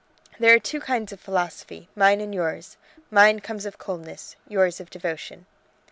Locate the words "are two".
0.51-0.79